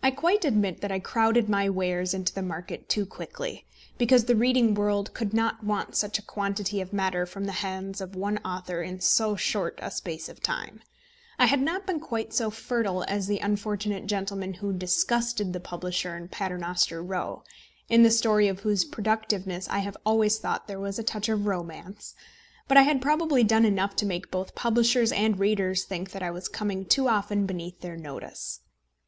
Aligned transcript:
I 0.00 0.12
quite 0.12 0.44
admit 0.44 0.80
that 0.80 0.92
I 0.92 1.00
crowded 1.00 1.48
my 1.48 1.68
wares 1.68 2.14
into 2.14 2.32
the 2.32 2.40
market 2.40 2.88
too 2.88 3.04
quickly, 3.04 3.66
because 3.96 4.26
the 4.26 4.36
reading 4.36 4.74
world 4.74 5.12
could 5.12 5.34
not 5.34 5.64
want 5.64 5.96
such 5.96 6.20
a 6.20 6.24
quantity 6.24 6.80
of 6.80 6.92
matter 6.92 7.26
from 7.26 7.44
the 7.46 7.50
hands 7.50 8.00
of 8.00 8.14
one 8.14 8.38
author 8.44 8.80
in 8.80 9.00
so 9.00 9.34
short 9.34 9.76
a 9.82 9.90
space 9.90 10.28
of 10.28 10.40
time. 10.40 10.82
I 11.36 11.46
had 11.46 11.60
not 11.60 11.84
been 11.84 11.98
quite 11.98 12.32
so 12.32 12.48
fertile 12.48 13.02
as 13.08 13.26
the 13.26 13.40
unfortunate 13.40 14.06
gentleman 14.06 14.54
who 14.54 14.72
disgusted 14.72 15.52
the 15.52 15.58
publisher 15.58 16.16
in 16.16 16.28
Paternoster 16.28 17.02
Row, 17.02 17.42
in 17.88 18.04
the 18.04 18.12
story 18.12 18.46
of 18.46 18.60
whose 18.60 18.84
productiveness 18.84 19.68
I 19.68 19.80
have 19.80 19.96
always 20.06 20.38
thought 20.38 20.68
there 20.68 20.78
was 20.78 20.96
a 20.96 21.02
touch 21.02 21.28
of 21.28 21.44
romance, 21.46 22.14
but 22.68 22.76
I 22.76 22.82
had 22.82 23.02
probably 23.02 23.42
done 23.42 23.64
enough 23.64 23.96
to 23.96 24.06
make 24.06 24.30
both 24.30 24.54
publishers 24.54 25.10
and 25.10 25.40
readers 25.40 25.82
think 25.82 26.12
that 26.12 26.22
I 26.22 26.30
was 26.30 26.46
coming 26.48 26.84
too 26.84 27.08
often 27.08 27.46
beneath 27.46 27.80
their 27.80 27.96
notice. 27.96 28.60